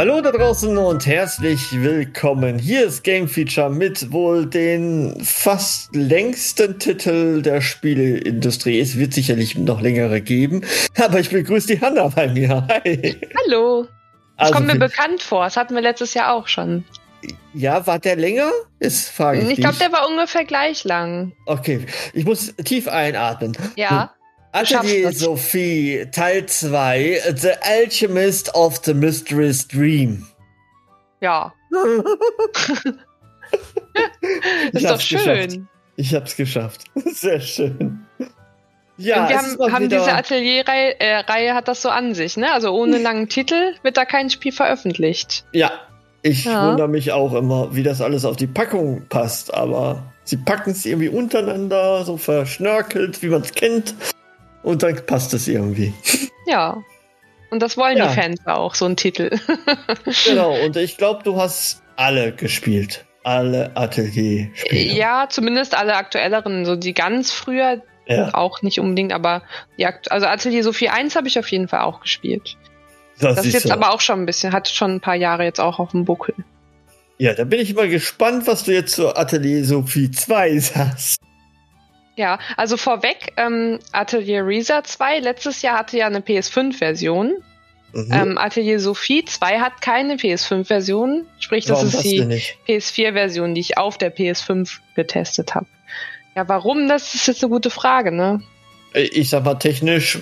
[0.00, 2.58] Hallo da draußen und herzlich willkommen.
[2.58, 8.80] Hier ist Game Feature mit wohl den fast längsten Titel der Spieleindustrie.
[8.80, 10.64] Es wird sicherlich noch längere geben,
[10.98, 12.66] aber ich begrüße die Hanna bei mir.
[12.70, 13.14] Hi.
[13.44, 13.82] Hallo.
[13.82, 13.90] Das
[14.48, 15.44] also, kommt mir bekannt vor.
[15.44, 16.82] Das hatten wir letztes Jahr auch schon.
[17.52, 18.50] Ja, war der länger?
[18.78, 19.50] Ist frage ich.
[19.50, 21.34] Ich glaube, der war ungefähr gleich lang.
[21.44, 23.54] Okay, ich muss tief einatmen.
[23.76, 24.14] Ja.
[24.52, 30.26] Atelier Sophie, Teil 2, The Alchemist of the Mysterious Dream.
[31.20, 31.52] Ja.
[34.72, 35.18] ist doch schön.
[35.18, 35.58] Geschafft.
[35.96, 36.84] Ich hab's geschafft.
[36.94, 38.06] Sehr schön.
[38.96, 42.52] Ja, wir haben, haben diese Atelierreihe äh, hat das so an sich, ne?
[42.52, 45.44] Also ohne langen Titel wird da kein Spiel veröffentlicht.
[45.52, 45.72] Ja,
[46.22, 46.68] ich ja.
[46.68, 50.84] wundere mich auch immer, wie das alles auf die Packung passt, aber sie packen es
[50.84, 53.94] irgendwie untereinander, so verschnörkelt, wie man es kennt.
[54.62, 55.92] Und dann passt es irgendwie.
[56.46, 56.82] Ja.
[57.50, 58.08] Und das wollen ja.
[58.08, 59.30] die Fans auch, so ein Titel.
[60.26, 63.04] genau, und ich glaube, du hast alle gespielt.
[63.22, 64.94] Alle Atelier-Spiele.
[64.94, 66.64] Ja, zumindest alle aktuelleren.
[66.64, 68.34] So die ganz früher ja.
[68.34, 69.42] auch nicht unbedingt, aber
[69.78, 72.56] die Akt also Atelier Sophie 1 habe ich auf jeden Fall auch gespielt.
[73.18, 73.72] Das, das ist jetzt so.
[73.72, 76.34] aber auch schon ein bisschen, hat schon ein paar Jahre jetzt auch auf dem Buckel.
[77.18, 81.20] Ja, da bin ich mal gespannt, was du jetzt zur Atelier Sophie 2 sagst.
[82.16, 87.36] Ja, also vorweg, ähm, Atelier Reza 2 letztes Jahr hatte ja eine PS5-Version.
[87.92, 88.08] Mhm.
[88.12, 92.22] Ähm, Atelier Sophie 2 hat keine PS5-Version, sprich, das warum ist die
[92.68, 95.66] PS4-Version, die ich auf der PS5 getestet habe.
[96.36, 96.88] Ja, warum?
[96.88, 98.40] Das ist jetzt eine gute Frage, ne?
[98.94, 100.20] Ich sag mal, technisch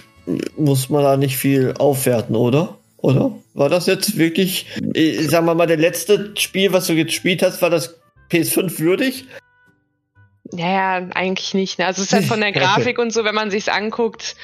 [0.57, 2.79] muss man da nicht viel aufwerten, oder?
[2.99, 3.33] Oder?
[3.55, 7.63] War das jetzt wirklich, ich sag mal, mal, der letzte Spiel, was du gespielt hast,
[7.63, 8.01] war das
[8.31, 9.27] PS5 würdig?
[10.53, 11.79] Ja, ja, eigentlich nicht.
[11.79, 11.87] Ne?
[11.87, 14.37] Also es ist halt von der Grafik und so, wenn man sich's anguckt.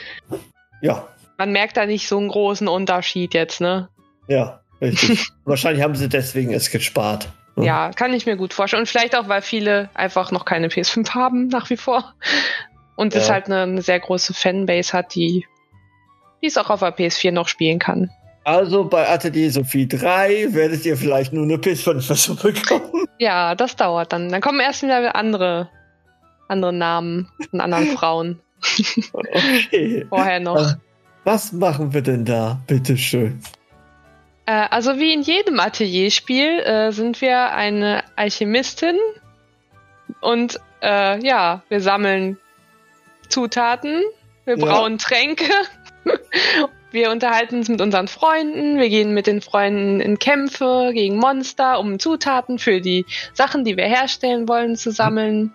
[0.80, 1.08] Ja.
[1.38, 3.88] Man merkt da nicht so einen großen Unterschied jetzt, ne?
[4.28, 5.28] Ja, richtig.
[5.44, 7.28] Wahrscheinlich haben sie deswegen es gespart.
[7.56, 7.66] Ne?
[7.66, 8.82] Ja, kann ich mir gut vorstellen.
[8.82, 12.14] Und vielleicht auch, weil viele einfach noch keine PS5 haben, nach wie vor.
[12.96, 13.20] Und ja.
[13.20, 15.46] es halt eine, eine, sehr große Fanbase hat, die,
[16.42, 18.10] die es auch auf der PS4 noch spielen kann.
[18.44, 23.06] Also bei Atelier Sophie 3 werdet ihr vielleicht nur eine PS5-Version bekommen.
[23.18, 24.28] Ja, das dauert dann.
[24.28, 25.70] Dann kommen erst wieder andere
[26.54, 28.40] andere Namen von anderen Frauen.
[29.12, 30.06] Okay.
[30.08, 30.76] Vorher noch.
[31.24, 32.60] Was machen wir denn da?
[32.66, 33.40] Bitteschön.
[34.46, 38.96] Äh, also wie in jedem Atelierspiel äh, sind wir eine Alchemistin
[40.20, 42.38] und äh, ja, wir sammeln
[43.28, 44.02] Zutaten,
[44.44, 44.98] wir brauen ja.
[44.98, 45.50] Tränke,
[46.90, 51.80] wir unterhalten uns mit unseren Freunden, wir gehen mit den Freunden in Kämpfe gegen Monster,
[51.80, 55.52] um Zutaten für die Sachen, die wir herstellen wollen, zu sammeln.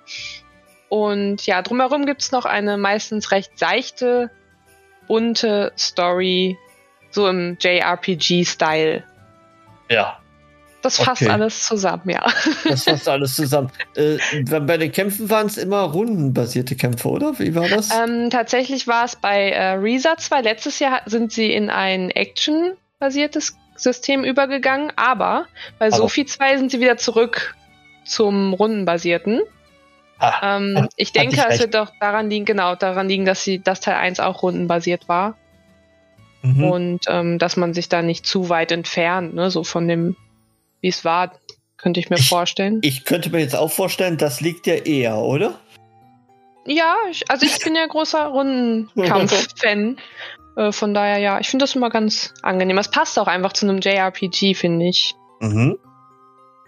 [0.89, 4.31] Und ja, drumherum gibt's noch eine meistens recht seichte,
[5.07, 6.57] bunte Story,
[7.11, 9.03] so im JRPG-Style.
[9.89, 10.19] Ja.
[10.81, 11.31] Das fasst okay.
[11.31, 12.25] alles zusammen, ja.
[12.63, 13.69] Das fasst alles zusammen.
[13.95, 17.38] Äh, bei den Kämpfen waren es immer rundenbasierte Kämpfe, oder?
[17.38, 17.89] Wie war das?
[17.94, 20.41] Ähm, tatsächlich war es bei äh, Reza 2.
[20.41, 25.47] Letztes Jahr sind sie in ein Action-basiertes System übergegangen, aber
[25.79, 27.56] bei aber Sophie 2 sind sie wieder zurück
[28.06, 29.41] zum rundenbasierten.
[30.19, 33.80] Ah, ähm, ich denke, es wird doch daran liegen, genau, daran liegen, dass sie, dass
[33.80, 35.38] Teil 1 auch rundenbasiert war.
[36.42, 36.63] Mhm.
[36.63, 40.16] Und ähm, dass man sich da nicht zu weit entfernt, ne, so von dem,
[40.81, 41.31] wie es war,
[41.77, 42.80] könnte ich mir ich, vorstellen.
[42.81, 45.60] Ich könnte mir jetzt auch vorstellen, das liegt ja eher, oder?
[46.65, 49.98] Ja, ich, also ich bin ja großer Rundenkampf-Fan.
[50.57, 52.77] äh, von daher, ja, ich finde das immer ganz angenehm.
[52.77, 55.15] Es passt auch einfach zu einem JRPG, finde ich.
[55.39, 55.77] Mhm.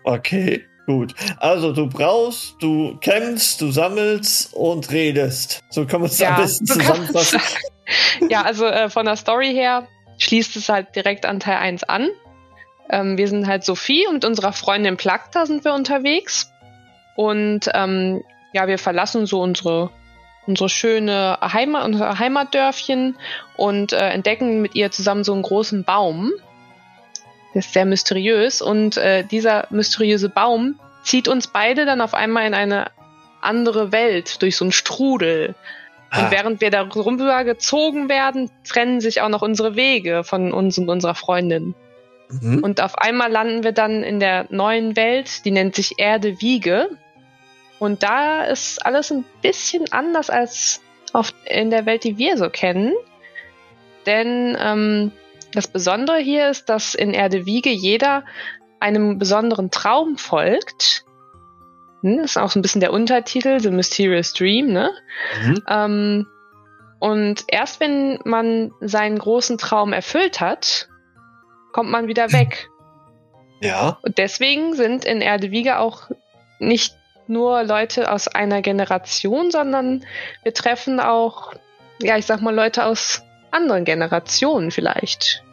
[0.04, 0.66] Okay.
[0.88, 1.14] Gut.
[1.38, 5.62] Also du brauchst, du kämpfst, du sammelst und redest.
[5.70, 7.40] So kann man es ja, am besten zusammenfassen.
[8.30, 9.88] ja, also äh, von der Story her
[10.18, 12.10] schließt es halt direkt an Teil 1 an.
[12.90, 16.52] Ähm, wir sind halt Sophie und unserer Freundin Plakta sind wir unterwegs.
[17.16, 18.24] Und ähm,
[18.54, 19.90] ja, wir verlassen so unsere,
[20.48, 23.18] unsere schöne Heimat, unser Heimatdörfchen
[23.56, 26.32] und äh, entdecken mit ihr zusammen so einen großen Baum.
[27.54, 32.48] Der ist sehr mysteriös und äh, dieser mysteriöse Baum zieht uns beide dann auf einmal
[32.48, 32.92] in eine
[33.42, 35.56] andere Welt durch so einen Strudel.
[36.14, 36.32] Und Ah.
[36.32, 40.90] während wir da rüber gezogen werden, trennen sich auch noch unsere Wege von uns und
[40.90, 41.74] unserer Freundin.
[42.30, 42.64] Mhm.
[42.64, 46.90] Und auf einmal landen wir dann in der neuen Welt, die nennt sich Erde Wiege.
[47.80, 50.82] Und da ist alles ein bisschen anders als
[51.14, 52.94] auf, in der Welt, die wir so kennen.
[54.06, 55.12] Denn ähm,
[55.54, 58.24] das Besondere hier ist, dass in Erde Wiege jeder
[58.80, 61.06] einem besonderen Traum folgt.
[62.02, 64.92] Hm, Das ist auch so ein bisschen der Untertitel, The Mysterious Dream, ne?
[65.44, 65.64] Mhm.
[65.68, 66.28] Ähm,
[67.00, 70.88] und erst wenn man seinen großen Traum erfüllt hat,
[71.74, 72.70] kommt man wieder weg.
[73.60, 74.00] Ja.
[74.02, 76.10] Und deswegen sind in Erdewiege auch
[76.60, 76.96] nicht
[77.28, 80.06] nur Leute aus einer Generation, sondern
[80.44, 81.54] wir treffen auch,
[82.02, 85.44] ja, ich sag mal, Leute aus anderen Generationen vielleicht.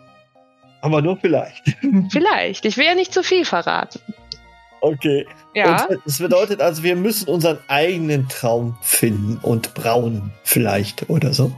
[0.80, 1.62] Aber nur vielleicht.
[2.10, 2.64] Vielleicht.
[2.64, 4.00] Ich will ja nicht zu viel verraten.
[4.80, 5.26] Okay.
[5.54, 5.86] Ja.
[5.86, 11.50] Und das bedeutet also, wir müssen unseren eigenen Traum finden und brauen vielleicht oder so.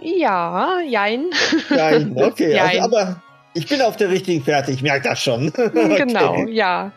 [0.00, 1.26] Ja, jein.
[1.68, 2.52] Nein, okay.
[2.54, 2.80] Jein.
[2.80, 3.22] Also, aber
[3.52, 5.52] ich bin auf der richtigen Fährte, ich merke das schon.
[5.52, 6.52] Genau, Okay.
[6.52, 6.92] ja.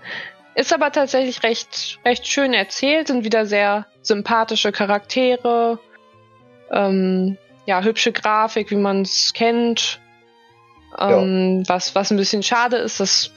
[0.55, 5.79] Ist aber tatsächlich recht, recht schön erzählt, sind wieder sehr sympathische Charaktere.
[6.71, 7.37] Ähm,
[7.69, 9.99] ja, hübsche Grafik, wie man es kennt.
[10.97, 13.29] Ähm, was, was ein bisschen schade ist, dass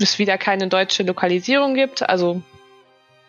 [0.00, 2.08] es wieder keine deutsche Lokalisierung gibt.
[2.08, 2.40] Also,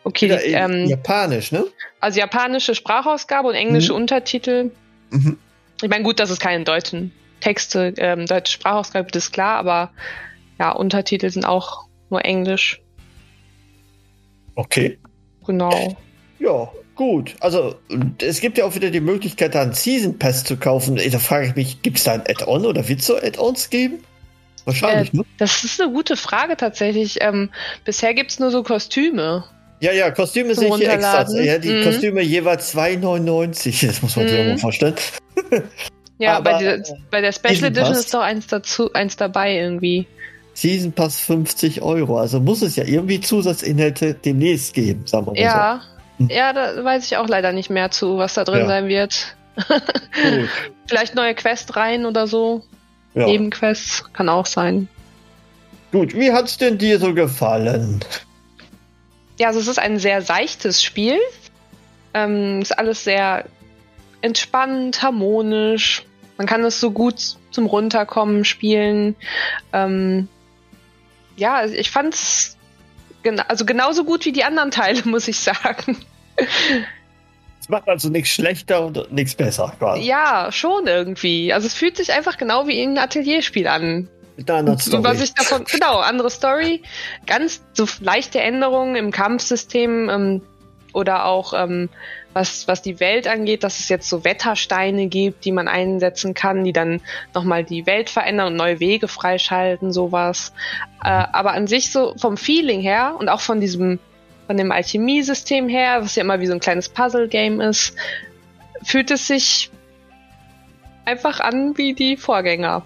[0.04, 1.66] okay, in ähm, Japanisch, ne?
[2.00, 4.02] also japanische Sprachausgabe und englische Mhm.
[4.02, 4.72] Untertitel.
[5.10, 5.40] Mhm.
[5.82, 9.92] Ich meine, gut, dass es keine deutschen Texte, ähm, deutsche Sprachausgabe gibt, ist klar, aber
[10.60, 12.84] ja, Untertitel sind auch nur Englisch.
[14.54, 15.00] Okay.
[15.44, 15.98] Genau.
[16.38, 17.36] Ja, gut.
[17.40, 17.76] Also,
[18.22, 20.96] es gibt ja auch wieder die Möglichkeit, da einen Season Pass zu kaufen.
[21.12, 24.00] Da frage ich mich, gibt es da ein Add-on oder wird es so Add-ons geben?
[24.66, 25.24] Wahrscheinlich, ne?
[25.38, 27.18] Das ist eine gute Frage tatsächlich.
[27.22, 27.50] Ähm,
[27.84, 29.44] bisher gibt's nur so Kostüme.
[29.80, 31.30] Ja, ja, Kostüme sehe ich hier extra.
[31.42, 31.84] Ja, die Mhm.
[31.84, 33.86] Kostüme jeweils 2,99.
[33.88, 34.44] Das muss man sich Mhm.
[34.44, 34.96] auch mal vorstellen.
[36.18, 38.00] Ja, Aber, bei, der, äh, bei der Special Season Edition Pass.
[38.06, 40.08] ist doch eins dazu, eins dabei irgendwie.
[40.54, 42.18] Season Pass 50 Euro.
[42.18, 45.74] Also muss es ja irgendwie Zusatzinhalte demnächst geben, sagen wir mal Ja.
[45.74, 45.82] Hm.
[45.82, 45.82] Ja,
[46.20, 48.68] da weiß ich auch leider nicht mehr zu, was da drin Ja.
[48.68, 49.36] sein wird.
[49.68, 50.50] Gut.
[50.88, 52.64] Vielleicht neue Quest rein oder so.
[53.14, 53.26] Ja.
[53.26, 54.88] Nebenquests kann auch sein.
[55.92, 58.04] Gut, wie hat's denn dir so gefallen?
[59.40, 61.18] Ja, also es ist ein sehr seichtes Spiel.
[62.14, 63.46] Ähm, ist alles sehr
[64.22, 66.04] entspannt, harmonisch.
[66.38, 69.16] Man kann es so gut zum Runterkommen spielen.
[69.72, 70.28] Ähm,
[71.38, 72.55] ja, ich fand's
[73.26, 75.98] gena also genauso gut wie die anderen Teile, muss ich sagen.
[77.60, 80.04] Es macht also nichts schlechter und nichts besser, quasi.
[80.04, 81.52] Ja, schon irgendwie.
[81.52, 84.08] Also es fühlt sich einfach genau wie ein Atelierspiel an.
[84.38, 85.04] Mit einer Story.
[85.04, 86.84] was ich davon, genau, andere Story,
[87.26, 90.42] ganz so leichte Änderungen im Kampfsystem ähm,
[90.94, 91.90] oder auch ähm,
[92.36, 96.66] was, was die Welt angeht, dass es jetzt so Wettersteine gibt, die man einsetzen kann,
[96.66, 97.00] die dann
[97.34, 100.52] nochmal die Welt verändern und neue Wege freischalten, sowas.
[101.02, 104.00] Äh, aber an sich so vom Feeling her und auch von diesem,
[104.48, 107.96] von dem Alchemiesystem her, was ja immer wie so ein kleines Puzzle-Game ist,
[108.84, 109.72] fühlt es sich
[111.06, 112.86] einfach an wie die Vorgänger.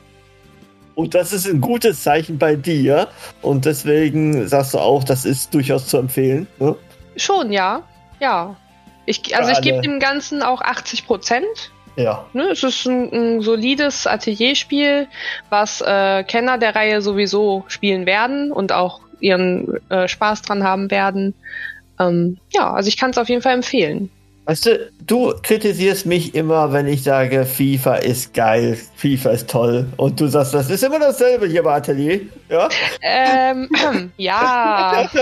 [0.93, 3.07] Und das ist ein gutes Zeichen bei dir.
[3.41, 6.45] Und deswegen sagst du auch, das ist durchaus zu empfehlen.
[6.59, 6.75] Ne?
[7.15, 7.81] Schon, ja.
[8.19, 8.55] Ja.
[9.09, 11.71] Ich, also ich gebe dem Ganzen auch 80 Prozent.
[11.95, 12.27] Ja.
[12.33, 12.43] Ne?
[12.51, 15.07] Es ist ein, ein solides Atelierspiel,
[15.49, 20.91] was äh, Kenner der Reihe sowieso spielen werden und auch ihren äh, Spaß dran haben
[20.91, 21.33] werden.
[21.99, 24.11] Ähm, ja, also ich kann es auf jeden Fall empfehlen.
[24.45, 29.85] Weißt du, du kritisierst mich immer, wenn ich sage, FIFA ist geil, FIFA ist toll.
[29.97, 32.21] Und du sagst, das ist immer dasselbe hier bei Atelier.
[32.49, 32.69] Ja?
[33.01, 33.69] Ähm,
[34.17, 35.09] ja.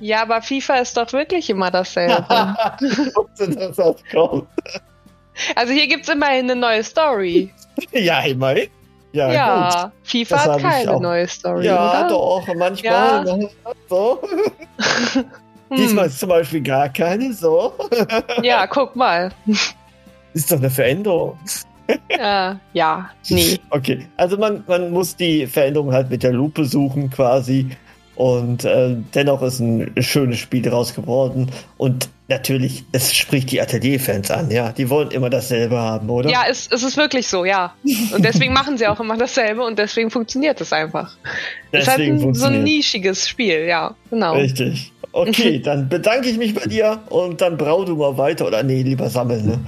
[0.00, 2.24] Ja, aber FIFA ist doch wirklich immer dasselbe.
[3.38, 4.46] Das kommt.
[5.54, 7.52] Also hier gibt's immerhin eine neue Story.
[7.92, 8.68] Ja, immerhin.
[9.12, 11.30] Ja, Ja, FIFA Das hat keine neue gut.
[11.30, 12.08] Story, Ja, oder?
[12.08, 13.26] doch, manchmal.
[13.26, 13.36] Ja.
[13.36, 13.48] ne?
[13.88, 14.20] So.
[15.70, 15.76] Hm.
[15.76, 17.74] Diesmal ist zum Beispiel gar keine, so.
[18.42, 19.30] Ja, guck mal.
[20.32, 21.38] Ist doch eine Veränderung.
[22.08, 23.58] Äh, ja, nee.
[23.68, 27.68] Okay, also man, man muss die Veränderung halt mit der Lupe suchen quasi.
[28.18, 31.52] Und äh, dennoch ist ein schönes Spiel daraus geworden.
[31.76, 34.72] Und natürlich, es spricht die Atelier-Fans an, ja.
[34.72, 36.28] Die wollen immer dasselbe haben, oder?
[36.28, 37.74] Ja, es, es ist wirklich so, ja.
[38.12, 41.16] Und deswegen machen sie auch immer dasselbe und deswegen funktioniert es einfach.
[41.70, 44.34] Es ist halt ein, so ein nischiges Spiel, ja, genau.
[44.34, 44.92] Richtig.
[45.12, 48.48] Okay, dann bedanke ich mich bei dir und dann brau du mal weiter.
[48.48, 49.60] Oder nee, lieber sammeln, ne?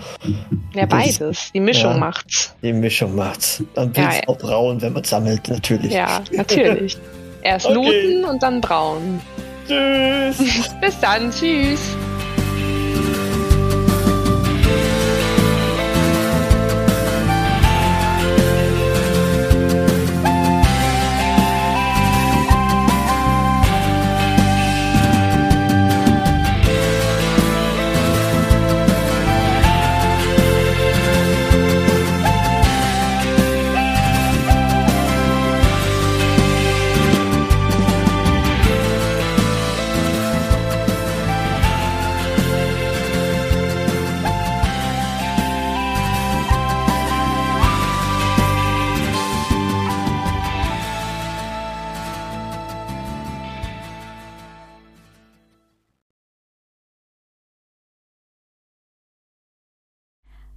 [0.75, 1.53] Ja, beides.
[1.55, 2.53] Die Mischung ja, macht's.
[2.65, 3.63] Die Mischung macht's.
[3.75, 5.93] Dann wird's ja, auch braun, wenn man sammelt, natürlich.
[5.93, 6.99] Ja, natürlich.
[7.43, 7.75] Erst okay.
[7.75, 9.21] looten und dann brauen.
[9.67, 10.39] Tschüss.
[10.81, 11.31] Bis dann.
[11.31, 11.97] Tschüss.